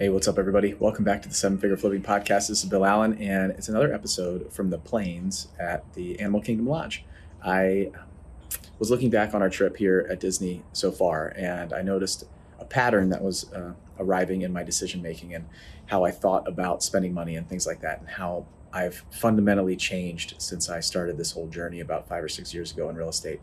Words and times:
Hey, 0.00 0.10
what's 0.10 0.28
up, 0.28 0.38
everybody? 0.38 0.74
Welcome 0.74 1.02
back 1.02 1.22
to 1.22 1.28
the 1.28 1.34
Seven 1.34 1.58
Figure 1.58 1.76
Flipping 1.76 2.02
Podcast. 2.02 2.46
This 2.46 2.62
is 2.62 2.66
Bill 2.66 2.84
Allen, 2.84 3.20
and 3.20 3.50
it's 3.50 3.68
another 3.68 3.92
episode 3.92 4.52
from 4.52 4.70
the 4.70 4.78
plains 4.78 5.48
at 5.58 5.92
the 5.94 6.20
Animal 6.20 6.40
Kingdom 6.40 6.68
Lodge. 6.68 7.04
I 7.44 7.90
was 8.78 8.92
looking 8.92 9.10
back 9.10 9.34
on 9.34 9.42
our 9.42 9.50
trip 9.50 9.76
here 9.76 10.06
at 10.08 10.20
Disney 10.20 10.62
so 10.72 10.92
far, 10.92 11.32
and 11.36 11.72
I 11.72 11.82
noticed 11.82 12.22
a 12.60 12.64
pattern 12.64 13.08
that 13.08 13.24
was 13.24 13.52
uh, 13.52 13.72
arriving 13.98 14.42
in 14.42 14.52
my 14.52 14.62
decision 14.62 15.02
making 15.02 15.34
and 15.34 15.46
how 15.86 16.04
I 16.04 16.12
thought 16.12 16.46
about 16.46 16.84
spending 16.84 17.12
money 17.12 17.34
and 17.34 17.48
things 17.48 17.66
like 17.66 17.80
that, 17.80 17.98
and 17.98 18.08
how 18.08 18.46
I've 18.72 19.04
fundamentally 19.10 19.74
changed 19.74 20.34
since 20.38 20.70
I 20.70 20.78
started 20.78 21.18
this 21.18 21.32
whole 21.32 21.48
journey 21.48 21.80
about 21.80 22.06
five 22.06 22.22
or 22.22 22.28
six 22.28 22.54
years 22.54 22.70
ago 22.70 22.88
in 22.88 22.94
real 22.94 23.08
estate. 23.08 23.40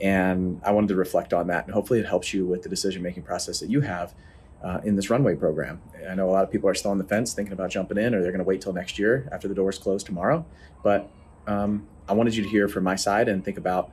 And 0.00 0.62
I 0.64 0.70
wanted 0.70 0.88
to 0.88 0.94
reflect 0.94 1.34
on 1.34 1.48
that, 1.48 1.66
and 1.66 1.74
hopefully, 1.74 2.00
it 2.00 2.06
helps 2.06 2.32
you 2.32 2.46
with 2.46 2.62
the 2.62 2.70
decision 2.70 3.02
making 3.02 3.24
process 3.24 3.60
that 3.60 3.68
you 3.68 3.82
have 3.82 4.14
uh, 4.62 4.80
in 4.84 4.96
this 4.96 5.10
runway 5.10 5.34
program. 5.34 5.80
I 6.08 6.14
know 6.14 6.28
a 6.28 6.32
lot 6.32 6.44
of 6.44 6.50
people 6.50 6.68
are 6.68 6.74
still 6.74 6.90
on 6.90 6.98
the 6.98 7.04
fence 7.04 7.34
thinking 7.34 7.52
about 7.52 7.70
jumping 7.70 7.98
in, 7.98 8.14
or 8.14 8.22
they're 8.22 8.32
going 8.32 8.44
to 8.44 8.48
wait 8.48 8.60
till 8.60 8.72
next 8.72 8.98
year 8.98 9.28
after 9.32 9.48
the 9.48 9.54
doors 9.54 9.78
close 9.78 10.02
tomorrow. 10.02 10.44
But 10.82 11.10
um, 11.46 11.86
I 12.08 12.12
wanted 12.12 12.36
you 12.36 12.42
to 12.42 12.48
hear 12.48 12.68
from 12.68 12.84
my 12.84 12.96
side 12.96 13.28
and 13.28 13.44
think 13.44 13.58
about 13.58 13.90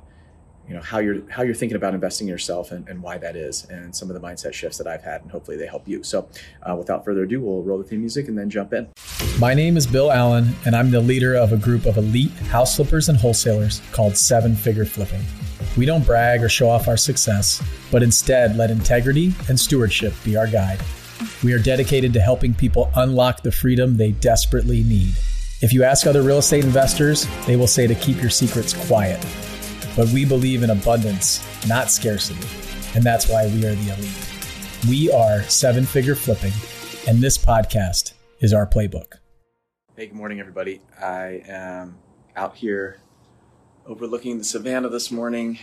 you 0.67 0.73
know 0.73 0.81
how 0.81 0.99
you're 0.99 1.30
how 1.30 1.44
you're 1.44 1.55
thinking 1.55 1.77
about 1.77 1.94
investing 1.94 2.27
in 2.27 2.31
yourself 2.31 2.72
and, 2.72 2.88
and 2.89 3.02
why 3.02 3.17
that 3.17 3.35
is 3.35 3.66
and 3.66 3.95
some 3.95 4.09
of 4.09 4.22
the 4.22 4.27
mindset 4.27 4.53
shifts 4.53 4.77
that 4.77 4.88
I've 4.88 5.03
had 5.03 5.22
and 5.22 5.31
hopefully 5.31 5.55
they 5.55 5.67
help 5.67 5.88
you. 5.88 6.03
So 6.03 6.27
uh, 6.63 6.75
without 6.75 7.05
further 7.05 7.23
ado, 7.23 7.39
we'll 7.39 7.63
roll 7.63 7.77
the 7.77 7.86
theme 7.86 8.02
music 8.02 8.27
and 8.27 8.38
then 8.38 8.49
jump 8.49 8.73
in. 8.73 8.89
My 9.39 9.53
name 9.53 9.77
is 9.77 9.88
Bill 9.88 10.11
Allen 10.11 10.55
and 10.66 10.75
I'm 10.75 10.91
the 10.91 10.99
leader 10.99 11.36
of 11.36 11.53
a 11.53 11.58
group 11.58 11.86
of 11.86 11.97
elite 11.97 12.31
house 12.49 12.75
flippers 12.75 13.08
and 13.08 13.17
wholesalers 13.17 13.81
called 13.94 14.17
Seven 14.17 14.55
Figure 14.55 14.86
Flipping. 14.86 15.22
We 15.77 15.86
don't 15.86 16.05
brag 16.05 16.44
or 16.44 16.49
show 16.49 16.70
off 16.70 16.88
our 16.88 16.98
success, 16.98 17.63
but 17.91 18.04
instead 18.04 18.58
let 18.58 18.72
integrity 18.72 19.34
and 19.48 19.59
stewardship 19.59 20.13
be 20.26 20.36
our 20.36 20.48
guide. 20.48 20.81
We 21.44 21.53
are 21.53 21.59
dedicated 21.59 22.13
to 22.13 22.20
helping 22.20 22.53
people 22.53 22.91
unlock 22.95 23.44
the 23.44 23.52
freedom 23.52 23.95
they 23.95 24.12
desperately 24.12 24.84
need. 24.84 25.13
If 25.61 25.72
you 25.73 25.84
ask 25.84 26.08
other 26.08 26.23
real 26.23 26.39
estate 26.39 26.66
investors, 26.66 27.28
they 27.45 27.56
will 27.56 27.67
say 27.67 27.88
to 27.88 27.95
keep 27.95 28.22
your 28.22 28.30
secrets 28.30 28.73
quiet 28.88 29.23
but 29.97 30.08
we 30.09 30.23
believe 30.23 30.61
in 30.61 30.69
abundance, 30.69 31.44
not 31.67 31.89
scarcity. 31.89 32.47
And 32.95 33.03
that's 33.03 33.28
why 33.28 33.47
we 33.47 33.66
are 33.66 33.73
the 33.73 33.94
elite. 33.94 34.88
We 34.88 35.12
are 35.12 35.41
seven 35.44 35.86
figure 35.86 36.14
flipping, 36.14 36.53
and 37.08 37.19
this 37.19 37.38
podcast 37.38 38.14
is 38.39 38.53
our 38.53 38.67
playbook. 38.67 39.14
Hey, 39.95 40.06
good 40.06 40.16
morning, 40.16 40.39
everybody. 40.39 40.81
I 41.02 41.41
am 41.47 41.97
out 42.36 42.56
here 42.56 43.00
overlooking 43.88 44.38
the 44.38 44.43
savannah 44.43 44.89
this 44.89 45.11
morning, 45.11 45.57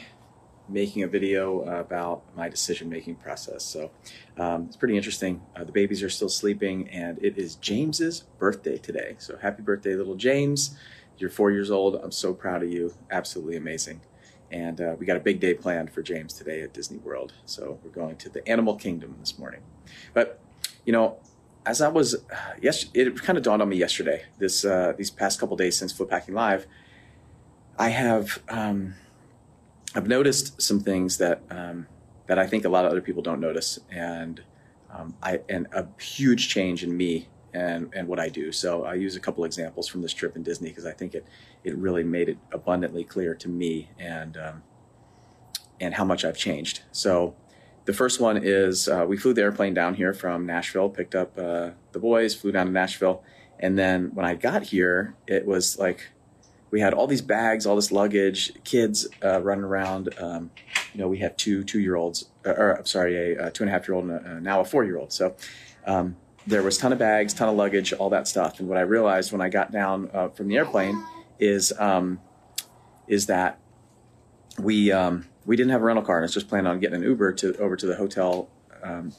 making 0.67 1.03
a 1.03 1.07
video 1.07 1.61
about 1.61 2.23
my 2.35 2.49
decision 2.49 2.89
making 2.89 3.17
process. 3.17 3.63
So 3.63 3.91
um, 4.39 4.65
it's 4.67 4.77
pretty 4.77 4.97
interesting. 4.97 5.43
Uh, 5.55 5.65
the 5.65 5.73
babies 5.73 6.03
are 6.03 6.09
still 6.09 6.31
sleeping, 6.31 6.89
and 6.89 7.23
it 7.23 7.37
is 7.37 7.57
James's 7.57 8.23
birthday 8.39 8.79
today. 8.79 9.17
So 9.19 9.37
happy 9.37 9.63
birthday, 9.63 9.95
little 9.95 10.15
James. 10.15 10.75
You're 11.19 11.29
four 11.29 11.51
years 11.51 11.71
old. 11.71 11.97
I'm 11.97 12.11
so 12.11 12.33
proud 12.33 12.63
of 12.63 12.73
you. 12.73 12.95
Absolutely 13.11 13.57
amazing. 13.57 14.01
And 14.51 14.81
uh, 14.81 14.97
we 14.99 15.05
got 15.05 15.19
a 15.19 15.21
big 15.21 15.39
day 15.39 15.53
planned 15.53 15.93
for 15.93 16.01
James 16.03 16.33
today 16.33 16.63
at 16.63 16.73
Disney 16.73 16.99
World. 16.99 17.35
So 17.45 17.79
we're 17.85 17.91
going 17.91 18.17
to 18.17 18.31
the 18.31 18.47
Animal 18.49 18.77
Kingdom 18.77 19.17
this 19.21 19.39
morning. 19.39 19.61
But, 20.15 20.41
you 20.87 20.93
know, 20.93 21.19
as 21.67 21.83
I 21.83 21.89
was, 21.89 22.15
uh, 22.15 22.37
yes, 22.61 22.87
it 22.95 23.21
kind 23.23 23.37
of 23.37 23.45
dawned 23.45 23.61
on 23.61 23.69
me 23.69 23.77
yesterday, 23.77 24.25
this, 24.39 24.65
uh, 24.65 24.95
these 24.97 25.11
past 25.11 25.41
couple 25.41 25.57
days 25.57 25.77
since 25.77 25.93
Flip 25.93 26.11
Hacking 26.11 26.35
Live, 26.35 26.67
I 27.79 27.89
have, 27.89 28.41
um, 28.49 28.95
I've 29.95 30.07
noticed 30.07 30.61
some 30.61 30.81
things 30.81 31.19
that, 31.19 31.43
um, 31.51 31.87
that 32.27 32.39
I 32.39 32.47
think 32.47 32.65
a 32.65 32.69
lot 32.69 32.85
of 32.85 32.91
other 32.91 33.01
people 33.01 33.23
don't 33.23 33.41
notice. 33.41 33.79
And, 33.91 34.43
um, 34.91 35.15
I, 35.23 35.41
and 35.49 35.67
a 35.73 35.87
huge 36.01 36.49
change 36.49 36.85
in 36.85 36.97
me 36.97 37.29
and, 37.53 37.91
and 37.95 38.09
what 38.09 38.21
I 38.21 38.29
do. 38.29 38.53
So 38.53 38.85
I 38.85 38.95
use 38.95 39.17
a 39.17 39.21
couple 39.21 39.45
examples 39.45 39.89
from 39.89 40.03
this 40.03 40.13
trip 40.13 40.37
in 40.37 40.43
Disney 40.43 40.69
because 40.69 40.87
I 40.87 40.93
think 40.93 41.15
it, 41.15 41.27
it 41.65 41.77
really 41.77 42.05
made 42.05 42.29
it 42.29 42.39
abundantly 42.53 43.05
clear 43.05 43.35
to 43.35 43.49
me 43.49 43.91
and, 43.99 44.37
um, 44.37 44.63
and 45.81 45.95
how 45.95 46.05
much 46.05 46.25
I've 46.25 46.37
changed. 46.37 46.83
So 46.93 47.35
the 47.85 47.93
first 47.93 48.21
one 48.21 48.39
is 48.43 48.89
uh, 48.89 49.05
we 49.07 49.17
flew 49.17 49.35
the 49.35 49.43
airplane 49.43 49.75
down 49.75 49.95
here 49.95 50.15
from 50.15 50.47
Nashville, 50.47 50.89
picked 50.89 51.15
up 51.15 51.37
uh, 51.39 51.71
the 51.93 51.99
boys, 51.99 52.35
flew 52.35 52.53
down 52.53 52.67
to 52.67 52.73
Nashville. 52.73 53.23
And 53.59 53.79
then 53.79 54.11
when 54.15 54.25
I 54.25 54.35
got 54.35 54.65
here, 54.65 55.15
it 55.27 55.47
was 55.47 55.79
like 55.79 56.11
we 56.75 56.81
had 56.81 56.93
all 56.93 57.07
these 57.07 57.23
bags, 57.23 57.67
all 57.67 57.77
this 57.77 57.93
luggage, 57.93 58.53
kids 58.65 59.07
uh, 59.23 59.41
running 59.41 59.63
around. 59.63 60.13
Um, 60.19 60.51
you 60.93 61.01
know, 61.01 61.07
we 61.07 61.19
have 61.19 61.37
two 61.37 61.63
two 61.63 61.79
year 61.79 61.95
olds, 61.95 62.31
uh, 62.45 62.51
or 62.51 62.73
I'm 62.73 62.85
sorry, 62.85 63.15
a, 63.15 63.47
a, 63.47 63.51
two 63.53 63.63
and 63.63 63.71
a 63.71 63.73
half 63.73 63.87
year 63.87 63.95
old 63.95 64.07
and 64.07 64.27
a, 64.27 64.41
now 64.41 64.59
a 64.61 64.65
four 64.65 64.83
year 64.83 64.99
old. 64.99 65.13
So 65.13 65.37
um, 65.87 66.17
there 66.49 66.65
was 66.65 66.77
ton 66.77 66.93
of 66.93 66.99
bags, 66.99 67.33
ton 67.33 67.49
of 67.49 67.55
luggage, 67.55 67.93
all 67.93 68.11
that 68.11 68.27
stuff. 68.27 68.59
And 68.59 68.69
what 68.69 68.77
I 68.77 68.81
realized 68.81 69.31
when 69.31 69.41
I 69.41 69.51
got 69.51 69.71
down 69.71 70.11
uh, 70.13 70.31
from 70.31 70.49
the 70.49 70.57
airplane 70.57 71.01
is 71.39 71.73
um, 71.79 72.19
is 73.07 73.27
that 73.27 73.61
we 74.59 74.91
um, 74.91 75.27
we 75.47 75.55
didn't 75.55 75.71
have 75.71 75.81
a 75.81 75.85
rental 75.85 76.05
car, 76.05 76.17
and 76.17 76.25
I 76.25 76.27
was 76.27 76.35
just 76.35 76.49
planning 76.49 76.67
on 76.67 76.81
getting 76.81 76.97
an 76.97 77.03
Uber 77.05 77.35
to 77.35 77.57
over 77.59 77.77
to 77.77 77.87
the 77.87 77.95
hotel. 77.95 78.51
Um, 78.83 79.13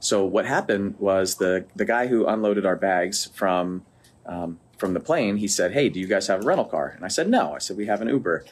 so 0.00 0.24
what 0.24 0.46
happened 0.46 0.94
was 0.98 1.34
the 1.34 1.66
the 1.76 1.84
guy 1.84 2.06
who 2.06 2.24
unloaded 2.24 2.64
our 2.64 2.76
bags 2.76 3.26
from 3.34 3.84
um, 4.24 4.60
from 4.76 4.94
the 4.94 5.00
plane, 5.00 5.38
he 5.38 5.48
said, 5.48 5.72
"Hey, 5.72 5.88
do 5.88 5.98
you 5.98 6.06
guys 6.06 6.26
have 6.28 6.42
a 6.42 6.46
rental 6.46 6.66
car?" 6.66 6.92
And 6.96 7.04
I 7.04 7.08
said, 7.08 7.28
"No." 7.28 7.54
I 7.54 7.58
said, 7.58 7.76
"We 7.76 7.86
have 7.86 8.00
an 8.00 8.08
Uber." 8.08 8.44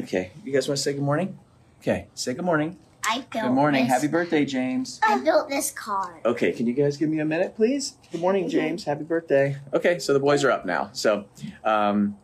Okay, 0.00 0.30
you 0.44 0.52
guys 0.52 0.68
want 0.68 0.78
to 0.78 0.82
say 0.82 0.92
good 0.92 1.02
morning? 1.02 1.38
Okay, 1.80 2.06
say 2.14 2.34
good 2.34 2.44
morning. 2.44 2.78
I 3.04 3.18
built 3.18 3.44
Good 3.44 3.52
morning. 3.52 3.84
This, 3.84 3.92
Happy 3.92 4.06
birthday, 4.08 4.44
James. 4.44 5.00
I 5.02 5.18
built 5.18 5.48
this 5.48 5.70
car. 5.70 6.20
Okay, 6.24 6.52
can 6.52 6.66
you 6.66 6.74
guys 6.74 6.96
give 6.96 7.08
me 7.08 7.20
a 7.20 7.24
minute, 7.24 7.56
please? 7.56 7.96
Good 8.12 8.20
morning, 8.20 8.48
James. 8.48 8.84
Happy 8.84 9.04
birthday. 9.04 9.56
Okay, 9.72 9.98
so 9.98 10.12
the 10.12 10.20
boys 10.20 10.44
are 10.44 10.50
up 10.50 10.66
now. 10.66 10.90
So, 10.92 11.24
um, 11.64 12.18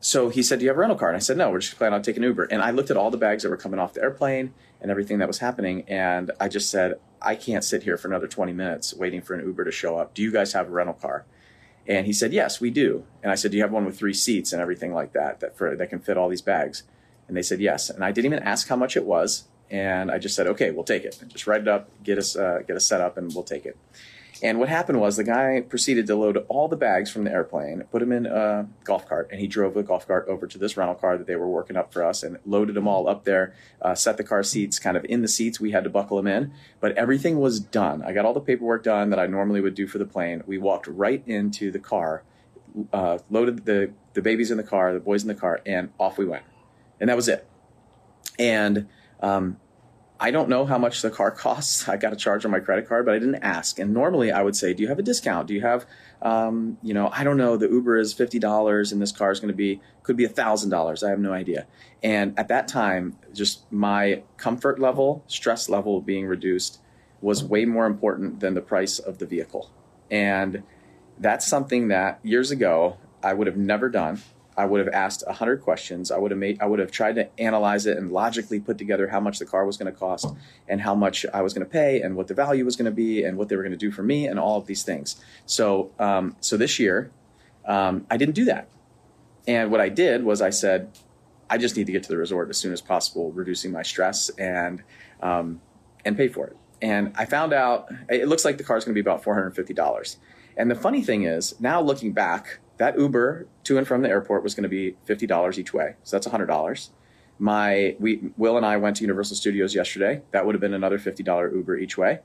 so 0.00 0.28
he 0.28 0.42
said, 0.42 0.58
"Do 0.58 0.64
you 0.64 0.70
have 0.70 0.76
a 0.76 0.80
rental 0.80 0.98
car?" 0.98 1.08
And 1.08 1.16
I 1.16 1.20
said, 1.20 1.36
"No, 1.36 1.50
we're 1.50 1.60
just 1.60 1.76
planning 1.76 1.94
on 1.94 2.02
taking 2.02 2.22
Uber." 2.22 2.44
And 2.44 2.60
I 2.62 2.72
looked 2.72 2.90
at 2.90 2.96
all 2.96 3.10
the 3.10 3.16
bags 3.16 3.42
that 3.44 3.50
were 3.50 3.56
coming 3.56 3.78
off 3.78 3.94
the 3.94 4.02
airplane 4.02 4.52
and 4.80 4.90
everything 4.90 5.18
that 5.18 5.28
was 5.28 5.38
happening, 5.38 5.84
and 5.88 6.32
I 6.40 6.48
just 6.48 6.68
said, 6.68 6.94
"I 7.20 7.36
can't 7.36 7.62
sit 7.62 7.84
here 7.84 7.96
for 7.96 8.08
another 8.08 8.26
20 8.26 8.52
minutes 8.52 8.92
waiting 8.92 9.22
for 9.22 9.34
an 9.34 9.46
Uber 9.46 9.64
to 9.64 9.70
show 9.70 9.96
up. 9.96 10.14
Do 10.14 10.22
you 10.22 10.32
guys 10.32 10.52
have 10.52 10.66
a 10.68 10.70
rental 10.70 10.94
car?" 10.94 11.24
And 11.86 12.06
he 12.06 12.12
said, 12.12 12.32
"Yes, 12.32 12.60
we 12.60 12.70
do." 12.70 13.04
And 13.22 13.32
I 13.32 13.34
said, 13.34 13.50
"Do 13.50 13.56
you 13.56 13.62
have 13.62 13.72
one 13.72 13.84
with 13.84 13.98
three 13.98 14.14
seats 14.14 14.52
and 14.52 14.62
everything 14.62 14.92
like 14.92 15.12
that 15.12 15.40
that 15.40 15.56
for 15.56 15.74
that 15.74 15.90
can 15.90 15.98
fit 15.98 16.16
all 16.16 16.28
these 16.28 16.42
bags?" 16.42 16.84
And 17.28 17.36
they 17.36 17.42
said, 17.42 17.60
"Yes." 17.60 17.90
And 17.90 18.04
I 18.04 18.12
didn't 18.12 18.32
even 18.32 18.44
ask 18.44 18.68
how 18.68 18.76
much 18.76 18.96
it 18.96 19.04
was 19.04 19.44
and 19.72 20.10
I 20.10 20.18
just 20.18 20.36
said, 20.36 20.46
okay, 20.48 20.70
we'll 20.70 20.84
take 20.84 21.04
it. 21.04 21.18
Just 21.28 21.46
write 21.46 21.62
it 21.62 21.68
up, 21.68 21.88
get 22.04 22.18
us 22.18 22.36
uh, 22.36 22.60
get 22.66 22.76
us 22.76 22.86
set 22.86 23.00
up, 23.00 23.16
and 23.16 23.34
we'll 23.34 23.42
take 23.42 23.64
it. 23.64 23.76
And 24.42 24.58
what 24.58 24.68
happened 24.68 25.00
was 25.00 25.16
the 25.16 25.22
guy 25.22 25.60
proceeded 25.60 26.08
to 26.08 26.16
load 26.16 26.44
all 26.48 26.66
the 26.66 26.76
bags 26.76 27.12
from 27.12 27.22
the 27.22 27.30
airplane, 27.30 27.84
put 27.92 28.00
them 28.00 28.10
in 28.10 28.26
a 28.26 28.66
golf 28.82 29.08
cart, 29.08 29.28
and 29.30 29.40
he 29.40 29.46
drove 29.46 29.74
the 29.74 29.84
golf 29.84 30.08
cart 30.08 30.26
over 30.28 30.48
to 30.48 30.58
this 30.58 30.76
rental 30.76 30.96
car 30.96 31.16
that 31.16 31.28
they 31.28 31.36
were 31.36 31.48
working 31.48 31.76
up 31.76 31.92
for 31.92 32.04
us 32.04 32.24
and 32.24 32.38
loaded 32.44 32.74
them 32.74 32.88
all 32.88 33.08
up 33.08 33.24
there, 33.24 33.54
uh, 33.80 33.94
set 33.94 34.16
the 34.16 34.24
car 34.24 34.42
seats 34.42 34.80
kind 34.80 34.96
of 34.96 35.04
in 35.04 35.22
the 35.22 35.28
seats. 35.28 35.60
We 35.60 35.70
had 35.70 35.84
to 35.84 35.90
buckle 35.90 36.16
them 36.16 36.26
in, 36.26 36.52
but 36.80 36.90
everything 36.98 37.38
was 37.38 37.60
done. 37.60 38.02
I 38.02 38.12
got 38.12 38.24
all 38.24 38.34
the 38.34 38.40
paperwork 38.40 38.82
done 38.82 39.10
that 39.10 39.20
I 39.20 39.28
normally 39.28 39.60
would 39.60 39.76
do 39.76 39.86
for 39.86 39.98
the 39.98 40.06
plane. 40.06 40.42
We 40.44 40.58
walked 40.58 40.88
right 40.88 41.22
into 41.24 41.70
the 41.70 41.78
car, 41.78 42.24
uh, 42.92 43.18
loaded 43.30 43.64
the, 43.64 43.92
the 44.14 44.22
babies 44.22 44.50
in 44.50 44.56
the 44.56 44.64
car, 44.64 44.92
the 44.92 44.98
boys 44.98 45.22
in 45.22 45.28
the 45.28 45.36
car, 45.36 45.60
and 45.64 45.90
off 46.00 46.18
we 46.18 46.24
went. 46.24 46.44
And 46.98 47.08
that 47.08 47.16
was 47.16 47.28
it. 47.28 47.46
And 48.40 48.88
um, 49.20 49.58
I 50.22 50.30
don't 50.30 50.48
know 50.48 50.64
how 50.64 50.78
much 50.78 51.02
the 51.02 51.10
car 51.10 51.32
costs. 51.32 51.88
I 51.88 51.96
got 51.96 52.12
a 52.12 52.16
charge 52.16 52.44
on 52.44 52.52
my 52.52 52.60
credit 52.60 52.88
card, 52.88 53.04
but 53.04 53.14
I 53.14 53.18
didn't 53.18 53.42
ask. 53.42 53.80
And 53.80 53.92
normally 53.92 54.30
I 54.30 54.42
would 54.42 54.54
say, 54.54 54.72
do 54.72 54.80
you 54.80 54.88
have 54.88 55.00
a 55.00 55.02
discount? 55.02 55.48
Do 55.48 55.54
you 55.54 55.62
have, 55.62 55.84
um, 56.22 56.78
you 56.80 56.94
know, 56.94 57.10
I 57.12 57.24
don't 57.24 57.36
know. 57.36 57.56
The 57.56 57.68
Uber 57.68 57.98
is 57.98 58.12
fifty 58.12 58.38
dollars, 58.38 58.92
and 58.92 59.02
this 59.02 59.10
car 59.10 59.32
is 59.32 59.40
going 59.40 59.48
to 59.48 59.56
be 59.56 59.80
could 60.04 60.16
be 60.16 60.24
a 60.24 60.28
thousand 60.28 60.70
dollars. 60.70 61.02
I 61.02 61.10
have 61.10 61.18
no 61.18 61.32
idea. 61.32 61.66
And 62.04 62.38
at 62.38 62.46
that 62.48 62.68
time, 62.68 63.18
just 63.34 63.70
my 63.72 64.22
comfort 64.36 64.78
level, 64.78 65.24
stress 65.26 65.68
level 65.68 66.00
being 66.00 66.26
reduced 66.26 66.78
was 67.20 67.42
way 67.42 67.64
more 67.64 67.86
important 67.86 68.38
than 68.38 68.54
the 68.54 68.62
price 68.62 69.00
of 69.00 69.18
the 69.18 69.26
vehicle. 69.26 69.72
And 70.08 70.62
that's 71.18 71.46
something 71.46 71.88
that 71.88 72.20
years 72.22 72.52
ago 72.52 72.96
I 73.24 73.32
would 73.32 73.48
have 73.48 73.56
never 73.56 73.88
done. 73.88 74.22
I 74.56 74.66
would 74.66 74.84
have 74.84 74.92
asked 74.94 75.24
a 75.26 75.32
hundred 75.32 75.62
questions. 75.62 76.10
I 76.10 76.18
would 76.18 76.30
have 76.30 76.38
made, 76.38 76.60
I 76.60 76.66
would 76.66 76.78
have 76.78 76.90
tried 76.90 77.14
to 77.14 77.28
analyze 77.40 77.86
it 77.86 77.96
and 77.96 78.12
logically 78.12 78.60
put 78.60 78.76
together 78.76 79.08
how 79.08 79.20
much 79.20 79.38
the 79.38 79.46
car 79.46 79.64
was 79.64 79.76
going 79.76 79.92
to 79.92 79.98
cost 79.98 80.26
and 80.68 80.80
how 80.80 80.94
much 80.94 81.24
I 81.32 81.42
was 81.42 81.54
going 81.54 81.66
to 81.66 81.70
pay 81.70 82.02
and 82.02 82.16
what 82.16 82.28
the 82.28 82.34
value 82.34 82.64
was 82.64 82.76
going 82.76 82.86
to 82.86 82.90
be 82.90 83.24
and 83.24 83.38
what 83.38 83.48
they 83.48 83.56
were 83.56 83.62
going 83.62 83.72
to 83.72 83.78
do 83.78 83.90
for 83.90 84.02
me 84.02 84.26
and 84.26 84.38
all 84.38 84.58
of 84.58 84.66
these 84.66 84.82
things. 84.82 85.16
So, 85.46 85.90
um, 85.98 86.36
so 86.40 86.56
this 86.56 86.78
year, 86.78 87.10
um, 87.66 88.06
I 88.10 88.16
didn't 88.16 88.34
do 88.34 88.44
that. 88.46 88.68
And 89.46 89.70
what 89.70 89.80
I 89.80 89.88
did 89.88 90.24
was 90.24 90.42
I 90.42 90.50
said, 90.50 90.90
I 91.48 91.58
just 91.58 91.76
need 91.76 91.86
to 91.86 91.92
get 91.92 92.02
to 92.04 92.08
the 92.08 92.16
resort 92.16 92.48
as 92.50 92.58
soon 92.58 92.72
as 92.72 92.80
possible, 92.80 93.32
reducing 93.32 93.72
my 93.72 93.82
stress 93.82 94.28
and, 94.30 94.82
um, 95.20 95.60
and 96.04 96.16
pay 96.16 96.28
for 96.28 96.46
it. 96.46 96.56
And 96.80 97.12
I 97.16 97.24
found 97.24 97.52
out 97.52 97.88
it 98.08 98.28
looks 98.28 98.44
like 98.44 98.58
the 98.58 98.64
car 98.64 98.76
is 98.76 98.84
going 98.84 98.94
to 98.94 99.02
be 99.02 99.08
about 99.08 99.22
$450. 99.22 100.16
And 100.56 100.70
the 100.70 100.74
funny 100.74 101.02
thing 101.02 101.24
is, 101.24 101.58
now 101.60 101.80
looking 101.80 102.12
back, 102.12 102.58
that 102.78 102.98
Uber 102.98 103.46
to 103.64 103.78
and 103.78 103.86
from 103.86 104.02
the 104.02 104.08
airport 104.08 104.42
was 104.42 104.54
going 104.54 104.64
to 104.64 104.68
be 104.68 104.96
fifty 105.04 105.26
dollars 105.26 105.58
each 105.58 105.72
way, 105.74 105.94
so 106.02 106.16
that's 106.16 106.26
hundred 106.26 106.46
dollars. 106.46 106.90
My 107.38 107.96
we 107.98 108.30
Will 108.36 108.56
and 108.56 108.64
I 108.66 108.76
went 108.76 108.96
to 108.96 109.02
Universal 109.02 109.36
Studios 109.36 109.74
yesterday. 109.74 110.22
That 110.32 110.46
would 110.46 110.54
have 110.54 110.60
been 110.60 110.74
another 110.74 110.98
fifty 110.98 111.22
dollar 111.22 111.54
Uber 111.54 111.76
each 111.76 111.98
way. 111.98 112.20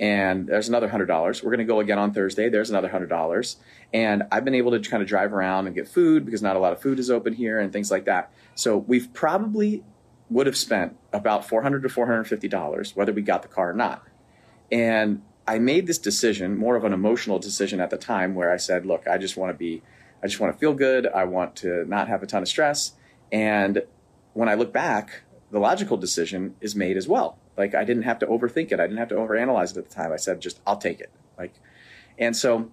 and 0.00 0.46
there's 0.48 0.68
another 0.68 0.88
hundred 0.88 1.06
dollars. 1.06 1.42
We're 1.42 1.50
going 1.50 1.66
to 1.66 1.72
go 1.72 1.80
again 1.80 1.98
on 1.98 2.12
Thursday. 2.12 2.48
There's 2.48 2.70
another 2.70 2.88
hundred 2.88 3.08
dollars. 3.10 3.56
And 3.92 4.24
I've 4.32 4.44
been 4.44 4.54
able 4.54 4.72
to 4.72 4.80
kind 4.80 5.02
of 5.02 5.08
drive 5.08 5.32
around 5.32 5.66
and 5.66 5.74
get 5.74 5.88
food 5.88 6.24
because 6.24 6.42
not 6.42 6.56
a 6.56 6.58
lot 6.58 6.72
of 6.72 6.80
food 6.82 6.98
is 6.98 7.10
open 7.10 7.32
here 7.34 7.60
and 7.60 7.72
things 7.72 7.90
like 7.90 8.04
that. 8.06 8.32
So 8.54 8.76
we've 8.76 9.12
probably 9.12 9.84
would 10.30 10.46
have 10.46 10.56
spent 10.56 10.96
about 11.12 11.46
400 11.48 11.82
to 11.82 11.88
450 11.88 12.48
dollars 12.48 12.96
whether 12.96 13.12
we 13.12 13.22
got 13.22 13.42
the 13.42 13.48
car 13.48 13.70
or 13.70 13.74
not. 13.74 14.02
And 14.72 15.22
I 15.46 15.58
made 15.58 15.86
this 15.86 15.98
decision, 15.98 16.56
more 16.56 16.76
of 16.76 16.84
an 16.84 16.92
emotional 16.92 17.38
decision 17.38 17.80
at 17.80 17.90
the 17.90 17.98
time, 17.98 18.34
where 18.34 18.50
I 18.50 18.56
said, 18.56 18.86
"Look, 18.86 19.06
I 19.06 19.18
just 19.18 19.36
want 19.36 19.50
to 19.50 19.58
be, 19.58 19.82
I 20.22 20.26
just 20.26 20.40
want 20.40 20.52
to 20.52 20.58
feel 20.58 20.74
good. 20.74 21.06
I 21.06 21.24
want 21.24 21.56
to 21.56 21.84
not 21.86 22.08
have 22.08 22.22
a 22.22 22.26
ton 22.26 22.42
of 22.42 22.48
stress." 22.48 22.92
And 23.30 23.82
when 24.32 24.48
I 24.48 24.54
look 24.54 24.72
back, 24.72 25.22
the 25.50 25.58
logical 25.58 25.96
decision 25.96 26.56
is 26.60 26.74
made 26.74 26.96
as 26.96 27.06
well. 27.06 27.38
Like 27.56 27.74
I 27.74 27.84
didn't 27.84 28.04
have 28.04 28.18
to 28.20 28.26
overthink 28.26 28.72
it. 28.72 28.80
I 28.80 28.86
didn't 28.86 28.98
have 28.98 29.08
to 29.08 29.16
overanalyze 29.16 29.72
it 29.72 29.78
at 29.78 29.88
the 29.88 29.94
time. 29.94 30.12
I 30.12 30.16
said, 30.16 30.40
"Just 30.40 30.60
I'll 30.66 30.78
take 30.78 31.00
it." 31.00 31.10
Like, 31.38 31.54
and 32.18 32.36
so 32.36 32.70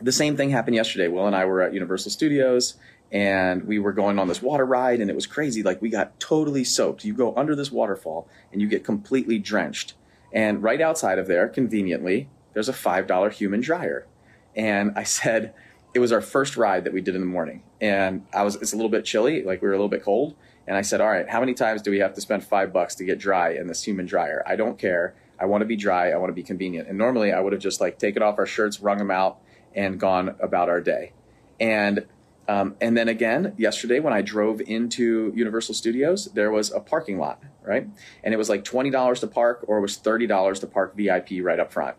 the 0.00 0.12
same 0.12 0.36
thing 0.36 0.50
happened 0.50 0.76
yesterday. 0.76 1.08
Will 1.08 1.26
and 1.26 1.36
I 1.36 1.44
were 1.44 1.62
at 1.62 1.72
Universal 1.72 2.10
Studios 2.10 2.74
and 3.12 3.64
we 3.64 3.78
were 3.78 3.92
going 3.92 4.18
on 4.18 4.28
this 4.28 4.42
water 4.42 4.66
ride 4.66 5.00
and 5.00 5.08
it 5.10 5.16
was 5.16 5.26
crazy. 5.26 5.62
Like 5.62 5.80
we 5.80 5.88
got 5.88 6.18
totally 6.20 6.64
soaked. 6.64 7.04
You 7.04 7.14
go 7.14 7.34
under 7.36 7.54
this 7.54 7.70
waterfall 7.70 8.28
and 8.52 8.60
you 8.60 8.68
get 8.68 8.84
completely 8.84 9.38
drenched. 9.38 9.94
And 10.36 10.62
right 10.62 10.82
outside 10.82 11.18
of 11.18 11.28
there, 11.28 11.48
conveniently, 11.48 12.28
there's 12.52 12.68
a 12.68 12.74
$5 12.74 13.32
human 13.32 13.62
dryer. 13.62 14.06
And 14.54 14.92
I 14.94 15.02
said, 15.02 15.54
it 15.94 15.98
was 15.98 16.12
our 16.12 16.20
first 16.20 16.58
ride 16.58 16.84
that 16.84 16.92
we 16.92 17.00
did 17.00 17.14
in 17.14 17.22
the 17.22 17.26
morning. 17.26 17.62
And 17.80 18.26
I 18.34 18.42
was, 18.42 18.56
it's 18.56 18.74
a 18.74 18.76
little 18.76 18.90
bit 18.90 19.06
chilly, 19.06 19.42
like 19.42 19.62
we 19.62 19.68
were 19.68 19.72
a 19.72 19.78
little 19.78 19.88
bit 19.88 20.04
cold. 20.04 20.36
And 20.66 20.76
I 20.76 20.82
said, 20.82 21.00
all 21.00 21.08
right, 21.08 21.26
how 21.26 21.40
many 21.40 21.54
times 21.54 21.80
do 21.80 21.90
we 21.90 22.00
have 22.00 22.12
to 22.14 22.20
spend 22.20 22.44
five 22.44 22.70
bucks 22.70 22.96
to 22.96 23.04
get 23.04 23.18
dry 23.18 23.52
in 23.54 23.66
this 23.66 23.82
human 23.82 24.04
dryer? 24.04 24.42
I 24.46 24.56
don't 24.56 24.78
care. 24.78 25.14
I 25.40 25.46
want 25.46 25.62
to 25.62 25.66
be 25.66 25.76
dry. 25.76 26.10
I 26.10 26.16
want 26.18 26.28
to 26.28 26.34
be 26.34 26.42
convenient. 26.42 26.86
And 26.86 26.98
normally 26.98 27.32
I 27.32 27.40
would 27.40 27.54
have 27.54 27.62
just 27.62 27.80
like 27.80 27.98
taken 27.98 28.22
off 28.22 28.38
our 28.38 28.44
shirts, 28.44 28.78
wrung 28.80 28.98
them 28.98 29.10
out, 29.10 29.38
and 29.74 29.98
gone 29.98 30.36
about 30.40 30.68
our 30.68 30.82
day. 30.82 31.12
And 31.58 32.04
um, 32.48 32.76
and 32.80 32.96
then 32.96 33.08
again, 33.08 33.54
yesterday 33.56 33.98
when 34.00 34.12
I 34.12 34.22
drove 34.22 34.60
into 34.60 35.32
Universal 35.34 35.74
Studios, 35.74 36.26
there 36.26 36.50
was 36.50 36.70
a 36.70 36.80
parking 36.80 37.18
lot, 37.18 37.42
right? 37.62 37.88
And 38.22 38.32
it 38.32 38.36
was 38.36 38.48
like 38.48 38.64
$20 38.64 39.20
to 39.20 39.26
park 39.26 39.64
or 39.66 39.78
it 39.78 39.80
was 39.80 39.98
$30 39.98 40.60
to 40.60 40.66
park 40.66 40.96
VIP 40.96 41.42
right 41.42 41.58
up 41.58 41.72
front. 41.72 41.96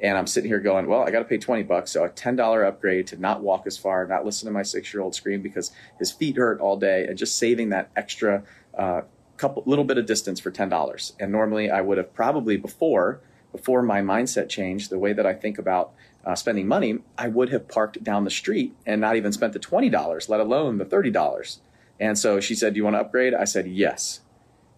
And 0.00 0.18
I'm 0.18 0.26
sitting 0.26 0.50
here 0.50 0.58
going, 0.58 0.86
well, 0.86 1.02
I 1.02 1.10
got 1.12 1.20
to 1.20 1.24
pay 1.24 1.38
20 1.38 1.62
bucks. 1.62 1.92
So 1.92 2.04
a 2.04 2.08
$10 2.08 2.66
upgrade 2.66 3.06
to 3.08 3.16
not 3.16 3.42
walk 3.42 3.66
as 3.66 3.78
far, 3.78 4.06
not 4.06 4.24
listen 4.24 4.46
to 4.46 4.52
my 4.52 4.62
six 4.62 4.92
year 4.92 5.02
old 5.02 5.14
scream 5.14 5.40
because 5.40 5.70
his 5.98 6.10
feet 6.10 6.36
hurt 6.36 6.60
all 6.60 6.76
day 6.76 7.06
and 7.06 7.16
just 7.16 7.38
saving 7.38 7.70
that 7.70 7.90
extra 7.94 8.42
uh, 8.76 9.02
couple, 9.36 9.62
little 9.66 9.84
bit 9.84 9.96
of 9.96 10.06
distance 10.06 10.40
for 10.40 10.50
$10. 10.50 11.12
And 11.20 11.30
normally 11.30 11.70
I 11.70 11.80
would 11.80 11.98
have 11.98 12.12
probably 12.12 12.56
before, 12.56 13.20
before 13.54 13.82
my 13.82 14.00
mindset 14.00 14.48
changed, 14.48 14.90
the 14.90 14.98
way 14.98 15.12
that 15.12 15.24
I 15.24 15.32
think 15.32 15.58
about 15.58 15.92
uh, 16.24 16.34
spending 16.34 16.66
money, 16.66 16.98
I 17.16 17.28
would 17.28 17.50
have 17.50 17.68
parked 17.68 18.02
down 18.02 18.24
the 18.24 18.30
street 18.30 18.74
and 18.84 19.00
not 19.00 19.14
even 19.14 19.30
spent 19.30 19.52
the 19.52 19.60
$20, 19.60 20.28
let 20.28 20.40
alone 20.40 20.78
the 20.78 20.84
$30. 20.84 21.58
And 22.00 22.18
so 22.18 22.40
she 22.40 22.56
said, 22.56 22.74
Do 22.74 22.78
you 22.78 22.84
want 22.84 22.94
to 22.96 23.00
upgrade? 23.00 23.32
I 23.32 23.44
said, 23.44 23.68
Yes. 23.68 24.22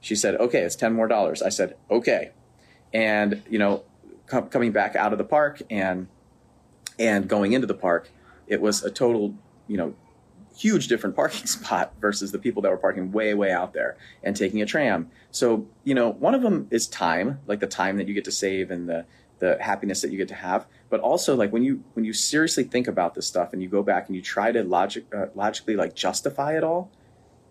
She 0.02 0.14
said, 0.14 0.34
Okay, 0.34 0.60
it's 0.60 0.76
10 0.76 0.92
more 0.92 1.08
dollars. 1.08 1.40
I 1.40 1.48
said, 1.48 1.74
Okay. 1.90 2.32
And, 2.92 3.42
you 3.48 3.58
know, 3.58 3.84
com- 4.26 4.50
coming 4.50 4.72
back 4.72 4.94
out 4.94 5.12
of 5.12 5.18
the 5.18 5.24
park 5.24 5.62
and 5.70 6.08
and 6.98 7.28
going 7.28 7.54
into 7.54 7.66
the 7.66 7.74
park, 7.74 8.10
it 8.46 8.60
was 8.60 8.82
a 8.82 8.90
total, 8.90 9.34
you 9.68 9.78
know, 9.78 9.94
huge 10.56 10.88
different 10.88 11.14
parking 11.16 11.46
spot 11.46 11.92
versus 12.00 12.32
the 12.32 12.38
people 12.38 12.62
that 12.62 12.70
were 12.70 12.76
parking 12.76 13.12
way, 13.12 13.34
way 13.34 13.52
out 13.52 13.72
there 13.72 13.96
and 14.22 14.36
taking 14.36 14.62
a 14.62 14.66
tram. 14.66 15.10
So, 15.30 15.66
you 15.84 15.94
know, 15.94 16.10
one 16.10 16.34
of 16.34 16.42
them 16.42 16.68
is 16.70 16.86
time, 16.86 17.40
like 17.46 17.60
the 17.60 17.66
time 17.66 17.98
that 17.98 18.08
you 18.08 18.14
get 18.14 18.24
to 18.24 18.32
save 18.32 18.70
and 18.70 18.88
the 18.88 19.06
the 19.38 19.58
happiness 19.60 20.00
that 20.00 20.10
you 20.10 20.16
get 20.16 20.28
to 20.28 20.34
have. 20.34 20.66
But 20.88 21.00
also 21.00 21.36
like 21.36 21.52
when 21.52 21.62
you 21.62 21.84
when 21.92 22.04
you 22.04 22.14
seriously 22.14 22.64
think 22.64 22.88
about 22.88 23.14
this 23.14 23.26
stuff 23.26 23.52
and 23.52 23.62
you 23.62 23.68
go 23.68 23.82
back 23.82 24.06
and 24.06 24.16
you 24.16 24.22
try 24.22 24.50
to 24.50 24.62
logic 24.62 25.04
uh, 25.14 25.26
logically 25.34 25.76
like 25.76 25.94
justify 25.94 26.56
it 26.56 26.64
all 26.64 26.90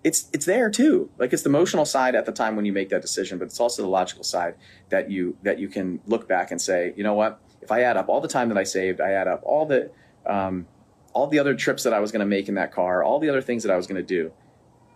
it's 0.04 0.30
it's 0.34 0.46
there 0.46 0.70
too. 0.70 1.10
Like 1.18 1.34
it's 1.34 1.44
the 1.44 1.50
emotional 1.50 1.86
side 1.86 2.16
at 2.16 2.26
the 2.26 2.32
time 2.32 2.56
when 2.56 2.66
you 2.66 2.74
make 2.74 2.90
that 2.90 3.02
decision 3.02 3.38
but 3.38 3.46
it's 3.46 3.60
also 3.60 3.82
the 3.82 3.88
logical 3.88 4.24
side 4.24 4.56
that 4.90 5.12
you 5.12 5.38
that 5.44 5.60
you 5.60 5.68
can 5.68 6.00
look 6.08 6.28
back 6.28 6.52
and 6.52 6.62
say 6.62 6.94
you 6.96 7.04
know 7.04 7.14
what? 7.14 7.40
If 7.62 7.72
i 7.72 7.82
add 7.82 7.98
up 7.98 8.10
all 8.10 8.22
the 8.22 8.28
time 8.28 8.50
that 8.50 8.60
i 8.60 8.64
saved 8.64 9.02
i 9.02 9.12
add 9.14 9.28
up 9.28 9.42
all 9.44 9.66
the 9.66 9.90
um, 10.28 10.68
all 11.16 11.28
the 11.28 11.40
other 11.40 11.56
trips 11.56 11.84
that 11.84 11.94
i 11.94 12.00
was 12.00 12.12
going 12.12 12.20
to 12.20 12.26
make 12.26 12.48
in 12.48 12.56
that 12.56 12.72
car 12.72 13.04
all 13.04 13.20
the 13.20 13.30
other 13.30 13.42
things 13.42 13.64
that 13.64 13.72
i 13.72 13.76
was 13.76 13.88
going 13.88 14.00
to 14.00 14.08
do 14.08 14.32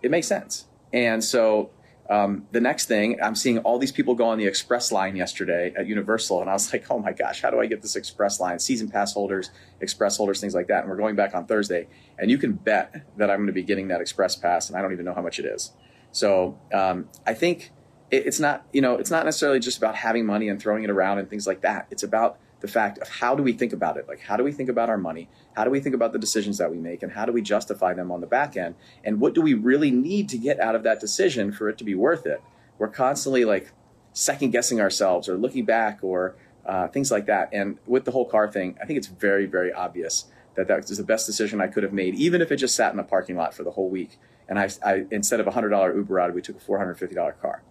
it 0.02 0.10
makes 0.10 0.28
sense 0.28 0.66
and 0.92 1.24
so 1.24 1.70
um, 2.10 2.48
the 2.50 2.60
next 2.60 2.86
thing, 2.86 3.20
I'm 3.22 3.36
seeing 3.36 3.58
all 3.58 3.78
these 3.78 3.92
people 3.92 4.16
go 4.16 4.26
on 4.26 4.38
the 4.38 4.46
express 4.46 4.90
line 4.90 5.14
yesterday 5.14 5.72
at 5.76 5.86
Universal, 5.86 6.40
and 6.40 6.50
I 6.50 6.52
was 6.54 6.72
like, 6.72 6.90
oh 6.90 6.98
my 6.98 7.12
gosh, 7.12 7.40
how 7.40 7.50
do 7.50 7.60
I 7.60 7.66
get 7.66 7.82
this 7.82 7.94
express 7.94 8.40
line? 8.40 8.58
Season 8.58 8.90
pass 8.90 9.14
holders, 9.14 9.50
express 9.80 10.16
holders, 10.16 10.40
things 10.40 10.52
like 10.52 10.66
that. 10.66 10.80
And 10.80 10.90
we're 10.90 10.96
going 10.96 11.14
back 11.14 11.36
on 11.36 11.46
Thursday, 11.46 11.86
and 12.18 12.28
you 12.28 12.36
can 12.36 12.52
bet 12.52 13.06
that 13.16 13.30
I'm 13.30 13.38
going 13.38 13.46
to 13.46 13.52
be 13.52 13.62
getting 13.62 13.88
that 13.88 14.00
express 14.00 14.34
pass, 14.34 14.68
and 14.68 14.76
I 14.76 14.82
don't 14.82 14.92
even 14.92 15.04
know 15.04 15.14
how 15.14 15.22
much 15.22 15.38
it 15.38 15.44
is. 15.44 15.72
So 16.10 16.58
um, 16.74 17.08
I 17.24 17.32
think 17.32 17.70
it, 18.10 18.26
it's 18.26 18.40
not, 18.40 18.66
you 18.72 18.80
know, 18.80 18.96
it's 18.96 19.12
not 19.12 19.24
necessarily 19.24 19.60
just 19.60 19.78
about 19.78 19.94
having 19.94 20.26
money 20.26 20.48
and 20.48 20.60
throwing 20.60 20.82
it 20.82 20.90
around 20.90 21.18
and 21.18 21.30
things 21.30 21.46
like 21.46 21.60
that. 21.60 21.86
It's 21.92 22.02
about 22.02 22.40
the 22.60 22.68
fact 22.68 22.98
of 22.98 23.08
how 23.08 23.34
do 23.34 23.42
we 23.42 23.52
think 23.52 23.72
about 23.72 23.96
it? 23.96 24.06
Like, 24.06 24.20
how 24.20 24.36
do 24.36 24.44
we 24.44 24.52
think 24.52 24.68
about 24.68 24.88
our 24.88 24.98
money? 24.98 25.28
How 25.54 25.64
do 25.64 25.70
we 25.70 25.80
think 25.80 25.94
about 25.94 26.12
the 26.12 26.18
decisions 26.18 26.58
that 26.58 26.70
we 26.70 26.78
make? 26.78 27.02
And 27.02 27.12
how 27.12 27.24
do 27.24 27.32
we 27.32 27.42
justify 27.42 27.94
them 27.94 28.12
on 28.12 28.20
the 28.20 28.26
back 28.26 28.56
end? 28.56 28.74
And 29.04 29.20
what 29.20 29.34
do 29.34 29.40
we 29.40 29.54
really 29.54 29.90
need 29.90 30.28
to 30.30 30.38
get 30.38 30.60
out 30.60 30.74
of 30.74 30.82
that 30.82 31.00
decision 31.00 31.52
for 31.52 31.68
it 31.68 31.78
to 31.78 31.84
be 31.84 31.94
worth 31.94 32.26
it? 32.26 32.42
We're 32.78 32.88
constantly 32.88 33.44
like 33.44 33.72
second 34.12 34.50
guessing 34.50 34.80
ourselves 34.80 35.28
or 35.28 35.36
looking 35.36 35.64
back 35.64 36.00
or 36.02 36.36
uh, 36.66 36.88
things 36.88 37.10
like 37.10 37.26
that. 37.26 37.48
And 37.52 37.78
with 37.86 38.04
the 38.04 38.10
whole 38.10 38.26
car 38.26 38.50
thing, 38.50 38.76
I 38.82 38.86
think 38.86 38.98
it's 38.98 39.06
very, 39.06 39.46
very 39.46 39.72
obvious 39.72 40.26
that 40.56 40.68
that 40.68 40.88
was 40.88 40.98
the 40.98 41.04
best 41.04 41.26
decision 41.26 41.60
I 41.60 41.68
could 41.68 41.82
have 41.82 41.92
made, 41.92 42.14
even 42.14 42.42
if 42.42 42.52
it 42.52 42.56
just 42.56 42.74
sat 42.74 42.92
in 42.92 42.98
a 42.98 43.04
parking 43.04 43.36
lot 43.36 43.54
for 43.54 43.62
the 43.62 43.70
whole 43.70 43.88
week. 43.88 44.18
And 44.48 44.58
I, 44.58 44.68
I 44.84 45.06
instead 45.10 45.40
of 45.40 45.46
a 45.46 45.52
hundred 45.52 45.70
dollar 45.70 45.94
Uber 45.94 46.12
ride, 46.12 46.34
we 46.34 46.42
took 46.42 46.56
a 46.56 46.60
four 46.60 46.78
hundred 46.78 46.98
fifty 46.98 47.14
dollar 47.14 47.32
car, 47.32 47.62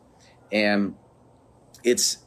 and 0.51 0.95
it's 1.83 2.19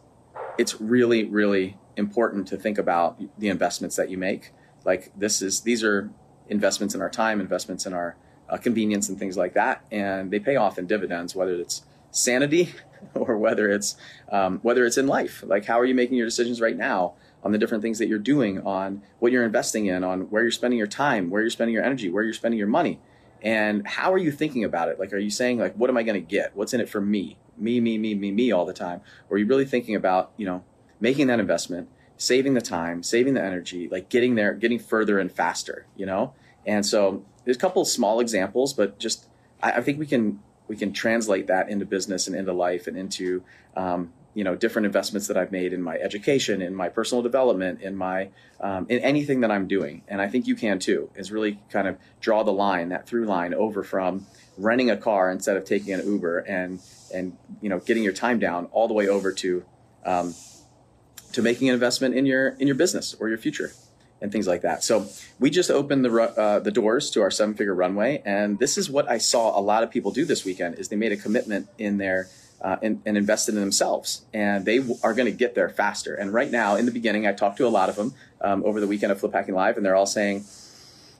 it's 0.58 0.80
really, 0.80 1.24
really 1.24 1.78
important 1.96 2.48
to 2.48 2.56
think 2.56 2.78
about 2.78 3.20
the 3.38 3.48
investments 3.48 3.96
that 3.96 4.10
you 4.10 4.18
make. 4.18 4.52
Like 4.84 5.12
this 5.16 5.42
is 5.42 5.60
these 5.60 5.84
are 5.84 6.10
investments 6.48 6.94
in 6.94 7.00
our 7.00 7.10
time, 7.10 7.40
investments 7.40 7.86
in 7.86 7.92
our 7.92 8.16
uh, 8.48 8.56
convenience, 8.56 9.08
and 9.08 9.18
things 9.18 9.36
like 9.36 9.54
that, 9.54 9.84
and 9.90 10.30
they 10.30 10.38
pay 10.38 10.56
off 10.56 10.78
in 10.78 10.86
dividends. 10.86 11.34
Whether 11.34 11.54
it's 11.54 11.82
sanity 12.12 12.74
or 13.14 13.36
whether 13.36 13.70
it's 13.70 13.96
um, 14.30 14.60
whether 14.62 14.86
it's 14.86 14.96
in 14.96 15.06
life. 15.06 15.42
Like 15.46 15.64
how 15.64 15.80
are 15.80 15.84
you 15.84 15.94
making 15.94 16.16
your 16.16 16.26
decisions 16.26 16.60
right 16.60 16.76
now 16.76 17.14
on 17.42 17.50
the 17.50 17.58
different 17.58 17.82
things 17.82 17.98
that 17.98 18.06
you're 18.06 18.20
doing, 18.20 18.64
on 18.64 19.02
what 19.18 19.32
you're 19.32 19.44
investing 19.44 19.86
in, 19.86 20.04
on 20.04 20.22
where 20.30 20.42
you're 20.42 20.52
spending 20.52 20.78
your 20.78 20.86
time, 20.86 21.28
where 21.28 21.40
you're 21.40 21.50
spending 21.50 21.74
your 21.74 21.84
energy, 21.84 22.08
where 22.08 22.22
you're 22.22 22.32
spending 22.32 22.58
your 22.58 22.68
money, 22.68 23.00
and 23.42 23.86
how 23.86 24.12
are 24.12 24.18
you 24.18 24.30
thinking 24.30 24.62
about 24.62 24.88
it? 24.88 25.00
Like 25.00 25.12
are 25.12 25.18
you 25.18 25.30
saying 25.30 25.58
like 25.58 25.74
what 25.74 25.90
am 25.90 25.96
I 25.96 26.02
going 26.02 26.20
to 26.20 26.26
get? 26.26 26.54
What's 26.54 26.72
in 26.72 26.80
it 26.80 26.88
for 26.88 27.00
me? 27.00 27.38
Me, 27.56 27.80
me, 27.80 27.98
me, 27.98 28.14
me, 28.14 28.30
me 28.30 28.52
all 28.52 28.64
the 28.64 28.72
time? 28.72 29.00
Or 29.28 29.36
are 29.36 29.38
you 29.38 29.46
really 29.46 29.66
thinking 29.66 29.94
about 29.94 30.32
you 30.36 30.46
know 30.46 30.64
making 31.02 31.26
that 31.26 31.40
investment, 31.40 31.88
saving 32.16 32.54
the 32.54 32.60
time, 32.60 33.02
saving 33.02 33.34
the 33.34 33.42
energy, 33.42 33.88
like 33.90 34.08
getting 34.08 34.36
there, 34.36 34.54
getting 34.54 34.78
further 34.78 35.18
and 35.18 35.30
faster, 35.30 35.84
you 35.96 36.06
know? 36.06 36.32
And 36.64 36.86
so 36.86 37.24
there's 37.44 37.56
a 37.56 37.60
couple 37.60 37.82
of 37.82 37.88
small 37.88 38.20
examples, 38.20 38.72
but 38.72 38.98
just 39.00 39.26
I, 39.62 39.72
I 39.72 39.80
think 39.82 39.98
we 39.98 40.06
can 40.06 40.40
we 40.68 40.76
can 40.76 40.92
translate 40.92 41.48
that 41.48 41.68
into 41.68 41.84
business 41.84 42.28
and 42.28 42.36
into 42.36 42.52
life 42.52 42.86
and 42.86 42.96
into 42.96 43.42
um, 43.76 44.12
you 44.32 44.44
know 44.44 44.54
different 44.54 44.86
investments 44.86 45.26
that 45.26 45.36
I've 45.36 45.50
made 45.50 45.72
in 45.72 45.82
my 45.82 45.96
education, 45.96 46.62
in 46.62 46.72
my 46.72 46.88
personal 46.88 47.20
development, 47.20 47.82
in 47.82 47.96
my 47.96 48.28
um, 48.60 48.86
in 48.88 49.00
anything 49.00 49.40
that 49.40 49.50
I'm 49.50 49.66
doing. 49.66 50.02
And 50.06 50.22
I 50.22 50.28
think 50.28 50.46
you 50.46 50.54
can 50.54 50.78
too. 50.78 51.10
Is 51.16 51.32
really 51.32 51.58
kind 51.68 51.88
of 51.88 51.98
draw 52.20 52.44
the 52.44 52.52
line, 52.52 52.90
that 52.90 53.08
through 53.08 53.26
line 53.26 53.54
over 53.54 53.82
from 53.82 54.24
renting 54.56 54.88
a 54.88 54.96
car 54.96 55.32
instead 55.32 55.56
of 55.56 55.64
taking 55.64 55.94
an 55.94 56.06
Uber 56.06 56.38
and 56.38 56.80
and 57.12 57.36
you 57.60 57.68
know 57.68 57.80
getting 57.80 58.04
your 58.04 58.12
time 58.12 58.38
down 58.38 58.66
all 58.66 58.86
the 58.86 58.94
way 58.94 59.08
over 59.08 59.32
to 59.32 59.64
um, 60.06 60.32
to 61.32 61.42
making 61.42 61.68
an 61.68 61.74
investment 61.74 62.14
in 62.14 62.26
your 62.26 62.50
in 62.58 62.66
your 62.66 62.76
business 62.76 63.14
or 63.18 63.28
your 63.28 63.38
future 63.38 63.72
and 64.20 64.30
things 64.30 64.46
like 64.46 64.62
that. 64.62 64.84
So 64.84 65.08
we 65.40 65.50
just 65.50 65.70
opened 65.70 66.04
the 66.04 66.12
uh, 66.20 66.60
the 66.60 66.70
doors 66.70 67.10
to 67.10 67.22
our 67.22 67.30
seven 67.30 67.54
figure 67.54 67.74
runway, 67.74 68.22
and 68.24 68.58
this 68.58 68.78
is 68.78 68.88
what 68.88 69.10
I 69.10 69.18
saw 69.18 69.58
a 69.58 69.60
lot 69.60 69.82
of 69.82 69.90
people 69.90 70.12
do 70.12 70.24
this 70.24 70.44
weekend: 70.44 70.78
is 70.78 70.88
they 70.88 70.96
made 70.96 71.12
a 71.12 71.16
commitment 71.16 71.68
in 71.78 71.98
their 71.98 72.28
uh, 72.62 72.76
and, 72.80 73.02
and, 73.04 73.16
invested 73.16 73.56
in 73.56 73.60
themselves, 73.60 74.22
and 74.32 74.64
they 74.64 74.78
are 75.02 75.14
going 75.14 75.26
to 75.26 75.36
get 75.36 75.56
there 75.56 75.68
faster. 75.68 76.14
And 76.14 76.32
right 76.32 76.50
now, 76.50 76.76
in 76.76 76.86
the 76.86 76.92
beginning, 76.92 77.26
I 77.26 77.32
talked 77.32 77.56
to 77.56 77.66
a 77.66 77.68
lot 77.68 77.88
of 77.88 77.96
them 77.96 78.14
um, 78.40 78.64
over 78.64 78.80
the 78.80 78.86
weekend 78.86 79.10
of 79.10 79.18
Flip 79.18 79.32
Hacking 79.32 79.56
Live, 79.56 79.76
and 79.76 79.84
they're 79.84 79.96
all 79.96 80.06
saying, 80.06 80.44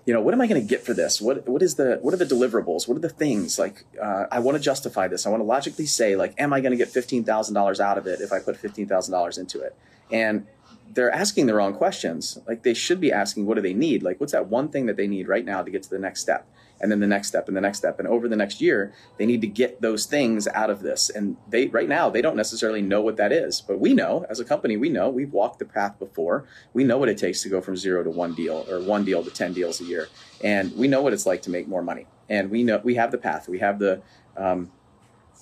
you 0.04 0.12
know, 0.12 0.20
what 0.20 0.34
am 0.34 0.40
I 0.40 0.46
going 0.46 0.60
to 0.60 0.66
get 0.66 0.84
for 0.84 0.94
this? 0.94 1.20
What 1.20 1.48
what 1.48 1.62
is 1.62 1.76
the 1.76 1.98
what 2.02 2.12
are 2.12 2.16
the 2.16 2.26
deliverables? 2.26 2.88
What 2.88 2.96
are 2.96 3.00
the 3.00 3.08
things 3.08 3.58
like? 3.58 3.84
Uh, 4.00 4.26
I 4.30 4.40
want 4.40 4.56
to 4.56 4.62
justify 4.62 5.08
this. 5.08 5.26
I 5.26 5.30
want 5.30 5.40
to 5.40 5.46
logically 5.46 5.86
say, 5.86 6.16
like, 6.16 6.34
am 6.38 6.52
I 6.52 6.60
going 6.60 6.72
to 6.72 6.76
get 6.76 6.88
fifteen 6.88 7.24
thousand 7.24 7.54
dollars 7.54 7.80
out 7.80 7.98
of 7.98 8.06
it 8.06 8.20
if 8.20 8.32
I 8.32 8.40
put 8.40 8.56
fifteen 8.56 8.88
thousand 8.88 9.12
dollars 9.12 9.38
into 9.38 9.60
it? 9.60 9.76
and 10.12 10.46
they're 10.92 11.10
asking 11.10 11.46
the 11.46 11.54
wrong 11.54 11.74
questions. 11.74 12.38
Like 12.46 12.62
they 12.62 12.74
should 12.74 13.00
be 13.00 13.10
asking, 13.10 13.46
what 13.46 13.54
do 13.54 13.62
they 13.62 13.72
need? 13.72 14.02
Like, 14.02 14.20
what's 14.20 14.32
that 14.32 14.48
one 14.48 14.68
thing 14.68 14.86
that 14.86 14.96
they 14.96 15.06
need 15.06 15.26
right 15.26 15.44
now 15.44 15.62
to 15.62 15.70
get 15.70 15.82
to 15.84 15.90
the 15.90 15.98
next 15.98 16.20
step? 16.20 16.46
And 16.82 16.90
then 16.90 17.00
the 17.00 17.06
next 17.06 17.28
step 17.28 17.48
and 17.48 17.56
the 17.56 17.60
next 17.60 17.78
step 17.78 17.98
and 17.98 18.08
over 18.08 18.28
the 18.28 18.36
next 18.36 18.60
year 18.60 18.92
they 19.16 19.24
need 19.24 19.40
to 19.40 19.46
get 19.46 19.80
those 19.80 20.04
things 20.04 20.48
out 20.48 20.68
of 20.68 20.82
this. 20.82 21.08
And 21.08 21.36
they 21.48 21.68
right 21.68 21.88
now 21.88 22.10
they 22.10 22.20
don't 22.20 22.36
necessarily 22.36 22.82
know 22.82 23.00
what 23.00 23.16
that 23.16 23.32
is 23.32 23.60
but 23.60 23.80
we 23.80 23.94
know 23.94 24.26
as 24.28 24.40
a 24.40 24.44
company 24.44 24.76
we 24.76 24.88
know 24.88 25.08
we've 25.08 25.32
walked 25.32 25.58
the 25.58 25.64
path 25.64 25.98
before. 25.98 26.44
We 26.74 26.84
know 26.84 26.98
what 26.98 27.08
it 27.08 27.18
takes 27.18 27.42
to 27.42 27.48
go 27.48 27.60
from 27.60 27.76
zero 27.76 28.02
to 28.02 28.10
one 28.10 28.34
deal 28.34 28.66
or 28.68 28.80
one 28.80 29.04
deal 29.04 29.24
to 29.24 29.30
10 29.30 29.52
deals 29.52 29.80
a 29.80 29.84
year 29.84 30.08
and 30.42 30.76
we 30.76 30.88
know 30.88 31.00
what 31.00 31.12
it's 31.12 31.26
like 31.26 31.42
to 31.42 31.50
make 31.50 31.68
more 31.68 31.82
money. 31.82 32.06
And 32.28 32.50
we 32.50 32.62
know 32.64 32.80
we 32.82 32.96
have 32.96 33.12
the 33.12 33.18
path. 33.18 33.48
We 33.48 33.60
have 33.60 33.78
the 33.78 34.02
um, 34.36 34.72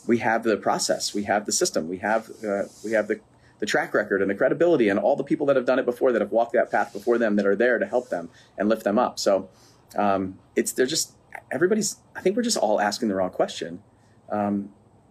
we 0.07 0.19
have 0.19 0.43
the 0.43 0.57
process. 0.57 1.15
We 1.15 1.25
have 1.25 1.47
the 1.47 1.53
system. 1.53 1.89
We 1.89 1.99
have 1.99 2.31
uh, 2.45 2.65
we 2.85 2.93
have 2.93 3.09
the 3.09 3.21
the 3.61 3.67
track 3.67 3.95
record 3.95 4.23
and 4.23 4.31
the 4.31 4.35
credibility 4.35 4.89
and 4.89 4.99
all 4.99 5.17
the 5.17 5.25
people 5.25 5.47
that 5.47 5.57
have 5.57 5.67
done 5.67 5.79
it 5.79 5.85
before 5.85 6.13
that 6.13 6.21
have 6.21 6.33
walked 6.33 6.55
that 6.55 6.71
path 6.71 6.93
before 6.93 7.19
them 7.19 7.37
that 7.37 7.47
are 7.47 7.55
there 7.55 7.79
to 7.79 7.87
help 7.87 8.09
them 8.09 8.31
and 8.59 8.69
lift 8.69 8.85
them 8.85 8.99
up. 8.99 9.19
So 9.19 9.51
um, 9.97 10.39
it's 10.57 10.73
they're 10.73 10.87
just 10.87 11.13
everybody's 11.51 11.97
i 12.17 12.21
think 12.21 12.37
we're 12.37 12.43
just 12.43 12.57
all 12.57 12.81
asking 12.81 13.09
the 13.09 13.15
wrong 13.15 13.31
question. 13.31 13.83
Um, 14.31 14.71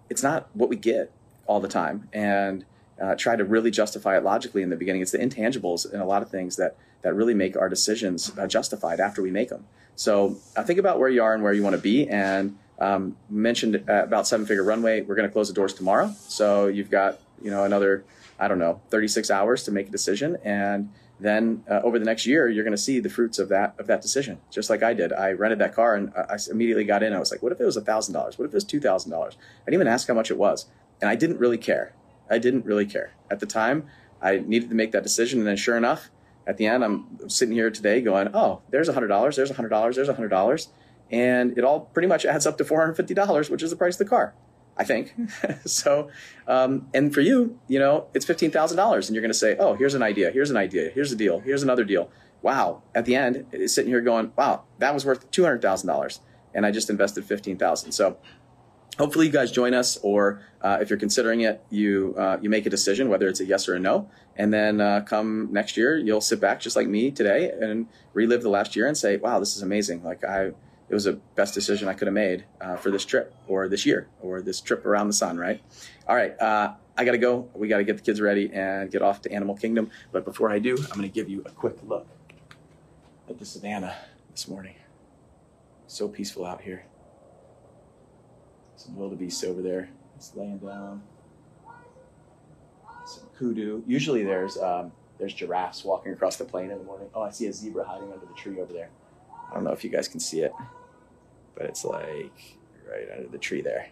it's 0.09 0.23
not 0.23 0.49
what 0.53 0.69
we 0.69 0.75
get 0.75 1.11
all 1.45 1.59
the 1.59 1.67
time. 1.67 2.09
And 2.13 2.65
uh, 3.01 3.15
try 3.15 3.35
to 3.35 3.45
really 3.45 3.71
justify 3.71 4.17
it 4.17 4.23
logically 4.23 4.61
in 4.61 4.69
the 4.69 4.75
beginning. 4.75 5.01
It's 5.01 5.11
the 5.11 5.19
intangibles 5.19 5.91
and 5.91 6.01
a 6.01 6.05
lot 6.05 6.21
of 6.21 6.29
things 6.29 6.55
that 6.57 6.75
that 7.01 7.13
really 7.13 7.33
make 7.33 7.55
our 7.55 7.69
decisions 7.69 8.37
uh, 8.37 8.45
justified 8.47 8.99
after 8.99 9.21
we 9.21 9.31
make 9.31 9.49
them 9.49 9.65
so 9.99 10.37
uh, 10.55 10.63
think 10.63 10.79
about 10.79 10.97
where 10.97 11.09
you 11.09 11.21
are 11.21 11.33
and 11.33 11.43
where 11.43 11.51
you 11.51 11.61
want 11.61 11.75
to 11.75 11.81
be. 11.81 12.07
And 12.07 12.57
um, 12.79 13.17
mentioned 13.29 13.83
uh, 13.89 14.03
about 14.03 14.25
seven 14.25 14.45
figure 14.45 14.63
runway. 14.63 15.01
We're 15.01 15.15
going 15.15 15.27
to 15.27 15.33
close 15.33 15.49
the 15.49 15.53
doors 15.53 15.73
tomorrow. 15.73 16.15
So 16.29 16.67
you've 16.67 16.89
got 16.89 17.19
you 17.41 17.51
know 17.51 17.63
another 17.63 18.03
i 18.37 18.47
don't 18.49 18.59
know 18.59 18.81
36 18.89 19.29
hours 19.29 19.63
to 19.65 19.71
make 19.71 19.89
a 19.89 19.91
decision. 19.91 20.37
And 20.41 20.89
then 21.19 21.63
uh, 21.69 21.81
over 21.83 21.99
the 21.99 22.05
next 22.05 22.25
year 22.25 22.47
you're 22.47 22.63
going 22.63 22.75
to 22.75 22.81
see 22.81 22.99
the 22.99 23.09
fruits 23.09 23.39
of 23.39 23.49
that 23.49 23.75
of 23.77 23.87
that 23.87 24.01
decision. 24.01 24.39
Just 24.51 24.69
like 24.69 24.83
i 24.83 24.93
did. 24.93 25.13
I 25.13 25.31
rented 25.31 25.59
that 25.59 25.73
car 25.73 25.95
and 25.95 26.11
i 26.15 26.37
immediately 26.49 26.85
got 26.85 27.03
in. 27.03 27.13
I 27.13 27.19
was 27.19 27.31
like 27.31 27.41
what 27.41 27.51
if 27.51 27.59
it 27.59 27.65
was 27.65 27.77
$1000 27.77 28.15
what 28.15 28.45
if 28.45 28.51
it 28.51 28.53
was 28.53 28.65
$2000 28.65 29.13
i 29.13 29.29
didn't 29.65 29.73
even 29.73 29.87
ask 29.87 30.07
how 30.07 30.13
much 30.13 30.31
it 30.31 30.37
was. 30.37 30.67
And 31.01 31.09
i 31.09 31.15
didn't 31.15 31.37
really 31.37 31.57
care. 31.57 31.93
I 32.29 32.37
didn't 32.37 32.65
really 32.65 32.85
care. 32.85 33.13
At 33.29 33.39
the 33.39 33.45
time 33.45 33.87
i 34.21 34.37
needed 34.37 34.69
to 34.69 34.75
make 34.75 34.91
that 34.91 35.03
decision. 35.03 35.39
And 35.39 35.47
then 35.47 35.57
sure 35.57 35.77
enough 35.77 36.09
at 36.47 36.57
the 36.57 36.65
end 36.65 36.83
i'm 36.83 37.29
sitting 37.29 37.53
here 37.53 37.69
today 37.69 38.01
going 38.01 38.27
oh 38.33 38.61
there's 38.71 38.89
$100 38.89 39.35
there's 39.35 39.51
$100 39.51 39.95
there's 39.95 40.09
$100 40.09 40.67
and 41.11 41.57
it 41.57 41.63
all 41.63 41.81
pretty 41.81 42.07
much 42.07 42.25
adds 42.25 42.47
up 42.47 42.57
to 42.57 42.63
$450 42.63 43.49
which 43.49 43.61
is 43.61 43.69
the 43.69 43.75
price 43.75 43.95
of 43.95 43.99
the 43.99 44.05
car 44.05 44.33
I 44.79 44.85
think. 44.85 45.13
so, 45.65 46.09
um, 46.47 46.87
and 46.93 47.13
for 47.13 47.19
you, 47.19 47.59
you 47.67 47.77
know, 47.77 48.07
it's 48.13 48.25
fifteen 48.25 48.49
thousand 48.49 48.77
dollars, 48.77 49.09
and 49.09 49.15
you're 49.15 49.21
going 49.21 49.31
to 49.31 49.37
say, 49.37 49.57
"Oh, 49.59 49.75
here's 49.75 49.93
an 49.93 50.01
idea. 50.01 50.31
Here's 50.31 50.49
an 50.49 50.57
idea. 50.57 50.89
Here's 50.89 51.11
a 51.11 51.17
deal. 51.17 51.41
Here's 51.41 51.61
another 51.61 51.83
deal." 51.83 52.09
Wow! 52.41 52.83
At 52.95 53.03
the 53.03 53.15
end, 53.15 53.45
it's 53.51 53.73
sitting 53.73 53.91
here 53.91 53.99
going, 53.99 54.31
"Wow, 54.37 54.63
that 54.77 54.93
was 54.93 55.05
worth 55.05 55.29
two 55.31 55.43
hundred 55.43 55.61
thousand 55.61 55.87
dollars, 55.87 56.21
and 56.55 56.65
I 56.65 56.71
just 56.71 56.89
invested 56.89 57.25
fifteen 57.25 57.57
thousand. 57.57 57.91
So, 57.91 58.17
hopefully, 58.97 59.25
you 59.25 59.33
guys 59.33 59.51
join 59.51 59.73
us, 59.73 59.97
or 59.97 60.41
uh, 60.61 60.77
if 60.81 60.89
you're 60.89 60.99
considering 60.99 61.41
it, 61.41 61.61
you 61.69 62.15
uh, 62.17 62.37
you 62.41 62.49
make 62.49 62.65
a 62.65 62.69
decision 62.69 63.09
whether 63.09 63.27
it's 63.27 63.41
a 63.41 63.45
yes 63.45 63.67
or 63.67 63.75
a 63.75 63.79
no, 63.79 64.09
and 64.37 64.53
then 64.53 64.79
uh, 64.79 65.01
come 65.01 65.49
next 65.51 65.75
year, 65.75 65.97
you'll 65.97 66.21
sit 66.21 66.39
back 66.39 66.61
just 66.61 66.77
like 66.77 66.87
me 66.87 67.11
today 67.11 67.51
and 67.51 67.87
relive 68.13 68.43
the 68.43 68.49
last 68.49 68.77
year 68.77 68.87
and 68.87 68.97
say, 68.97 69.17
"Wow, 69.17 69.39
this 69.39 69.57
is 69.57 69.61
amazing! 69.61 70.05
Like 70.05 70.23
I." 70.23 70.51
it 70.89 70.93
was 70.93 71.03
the 71.03 71.13
best 71.35 71.53
decision 71.53 71.87
I 71.87 71.93
could 71.93 72.07
have 72.07 72.15
made 72.15 72.45
uh, 72.59 72.75
for 72.75 72.89
this 72.89 73.05
trip 73.05 73.33
or 73.47 73.67
this 73.67 73.85
year 73.85 74.07
or 74.21 74.41
this 74.41 74.59
trip 74.59 74.85
around 74.85 75.07
the 75.07 75.13
sun, 75.13 75.37
right? 75.37 75.61
All 76.07 76.15
right, 76.15 76.39
uh, 76.41 76.73
I 76.97 77.05
got 77.05 77.11
to 77.11 77.19
go. 77.19 77.47
We 77.53 77.67
got 77.67 77.77
to 77.77 77.83
get 77.83 77.97
the 77.97 78.03
kids 78.03 78.19
ready 78.19 78.49
and 78.51 78.91
get 78.91 79.03
off 79.03 79.21
to 79.21 79.31
Animal 79.31 79.55
Kingdom. 79.55 79.91
But 80.11 80.25
before 80.25 80.49
I 80.49 80.57
do, 80.57 80.75
I'm 80.75 80.97
going 80.97 81.03
to 81.03 81.07
give 81.07 81.29
you 81.29 81.43
a 81.45 81.51
quick 81.51 81.77
look 81.83 82.07
at 83.29 83.37
the 83.37 83.45
savannah 83.45 83.95
this 84.31 84.47
morning. 84.47 84.75
So 85.85 86.07
peaceful 86.07 86.43
out 86.43 86.61
here. 86.61 86.85
Some 88.75 88.95
wildebeest 88.95 89.43
over 89.45 89.61
there. 89.61 89.89
It's 90.15 90.35
laying 90.35 90.57
down. 90.57 91.03
Some 93.05 93.27
kudu. 93.37 93.83
Usually 93.85 94.23
there's 94.23 94.57
um, 94.57 94.91
there's 95.19 95.33
giraffes 95.33 95.83
walking 95.83 96.13
across 96.13 96.37
the 96.37 96.45
plain 96.45 96.71
in 96.71 96.79
the 96.79 96.83
morning. 96.83 97.09
Oh, 97.13 97.21
I 97.21 97.29
see 97.29 97.45
a 97.45 97.53
zebra 97.53 97.83
hiding 97.83 98.11
under 98.11 98.25
the 98.25 98.33
tree 98.33 98.59
over 98.59 98.73
there. 98.73 98.89
I 99.49 99.53
don't 99.53 99.63
know 99.63 99.71
if 99.71 99.83
you 99.83 99.89
guys 99.89 100.07
can 100.07 100.19
see 100.19 100.41
it 100.41 100.53
but 101.55 101.65
it's 101.65 101.85
like 101.85 102.57
right 102.89 103.07
under 103.15 103.27
the 103.29 103.37
tree 103.37 103.61
there. 103.61 103.89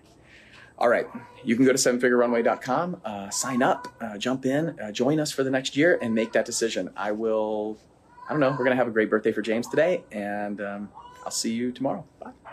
All 0.79 0.89
right, 0.89 1.07
you 1.43 1.55
can 1.55 1.65
go 1.65 1.71
to 1.71 1.77
sevenfigurerunway.com, 1.77 3.01
uh, 3.03 3.29
sign 3.31 3.63
up, 3.63 3.87
uh, 3.99 4.17
jump 4.17 4.45
in, 4.45 4.79
uh, 4.79 4.91
join 4.91 5.19
us 5.19 5.31
for 5.31 5.43
the 5.43 5.49
next 5.49 5.75
year, 5.75 5.97
and 6.01 6.13
make 6.13 6.33
that 6.33 6.45
decision. 6.45 6.91
I 6.95 7.13
will, 7.13 7.79
I 8.27 8.31
don't 8.31 8.39
know, 8.39 8.51
we're 8.51 8.57
going 8.57 8.71
to 8.71 8.75
have 8.75 8.87
a 8.87 8.91
great 8.91 9.09
birthday 9.09 9.31
for 9.31 9.41
James 9.41 9.67
today, 9.67 10.03
and 10.11 10.61
um, 10.61 10.89
I'll 11.25 11.31
see 11.31 11.51
you 11.51 11.71
tomorrow. 11.71 12.05
Bye. 12.19 12.46